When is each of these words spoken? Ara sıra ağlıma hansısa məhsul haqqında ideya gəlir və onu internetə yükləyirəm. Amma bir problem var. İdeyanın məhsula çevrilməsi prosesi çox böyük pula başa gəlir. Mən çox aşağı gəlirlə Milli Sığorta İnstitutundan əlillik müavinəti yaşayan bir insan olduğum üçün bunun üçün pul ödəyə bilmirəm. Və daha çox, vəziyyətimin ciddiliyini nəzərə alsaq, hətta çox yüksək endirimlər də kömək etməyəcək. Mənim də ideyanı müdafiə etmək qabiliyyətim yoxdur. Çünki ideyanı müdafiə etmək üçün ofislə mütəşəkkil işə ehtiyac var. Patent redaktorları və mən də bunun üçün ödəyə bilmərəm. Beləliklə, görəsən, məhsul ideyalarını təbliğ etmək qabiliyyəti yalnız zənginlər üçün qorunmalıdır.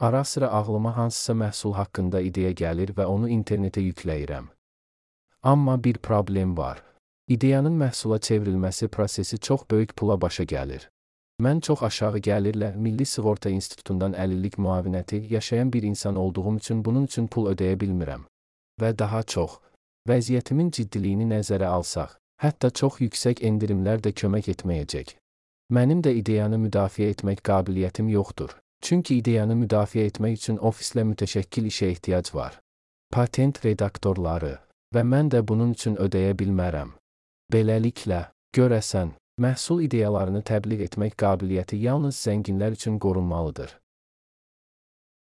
Ara 0.00 0.24
sıra 0.24 0.48
ağlıma 0.52 0.96
hansısa 0.96 1.32
məhsul 1.32 1.72
haqqında 1.72 2.20
ideya 2.20 2.50
gəlir 2.52 2.90
və 2.92 3.04
onu 3.08 3.28
internetə 3.32 3.80
yükləyirəm. 3.80 4.50
Amma 5.42 5.84
bir 5.84 5.98
problem 5.98 6.56
var. 6.56 6.82
İdeyanın 7.28 7.80
məhsula 7.80 8.18
çevrilməsi 8.20 8.88
prosesi 8.88 9.38
çox 9.38 9.60
böyük 9.70 9.96
pula 9.96 10.20
başa 10.20 10.42
gəlir. 10.42 10.88
Mən 11.40 11.60
çox 11.60 11.82
aşağı 11.82 12.18
gəlirlə 12.18 12.76
Milli 12.76 13.06
Sığorta 13.06 13.50
İnstitutundan 13.50 14.12
əlillik 14.12 14.58
müavinəti 14.58 15.32
yaşayan 15.32 15.72
bir 15.72 15.82
insan 15.82 16.16
olduğum 16.16 16.56
üçün 16.56 16.84
bunun 16.84 17.04
üçün 17.04 17.26
pul 17.26 17.48
ödəyə 17.52 17.80
bilmirəm. 17.80 18.28
Və 18.80 18.98
daha 18.98 19.22
çox, 19.22 19.56
vəziyyətimin 20.08 20.70
ciddiliyini 20.70 21.24
nəzərə 21.32 21.72
alsaq, 21.72 22.18
hətta 22.42 22.70
çox 22.70 23.00
yüksək 23.00 23.40
endirimlər 23.40 24.04
də 24.04 24.12
kömək 24.12 24.52
etməyəcək. 24.54 25.16
Mənim 25.72 26.04
də 26.04 26.12
ideyanı 26.20 26.60
müdafiə 26.68 27.10
etmək 27.16 27.40
qabiliyyətim 27.48 28.08
yoxdur. 28.12 28.56
Çünki 28.86 29.16
ideyanı 29.18 29.56
müdafiə 29.58 30.04
etmək 30.06 30.36
üçün 30.38 30.58
ofislə 30.68 31.02
mütəşəkkil 31.08 31.64
işə 31.66 31.88
ehtiyac 31.90 32.28
var. 32.34 32.60
Patent 33.10 33.58
redaktorları 33.64 34.52
və 34.94 35.02
mən 35.12 35.30
də 35.34 35.40
bunun 35.48 35.72
üçün 35.74 35.96
ödəyə 36.04 36.36
bilmərəm. 36.38 36.92
Beləliklə, 37.50 38.20
görəsən, 38.54 39.10
məhsul 39.42 39.82
ideyalarını 39.88 40.44
təbliğ 40.52 40.86
etmək 40.86 41.16
qabiliyyəti 41.22 41.80
yalnız 41.82 42.20
zənginlər 42.28 42.78
üçün 42.78 43.00
qorunmalıdır. 43.02 43.74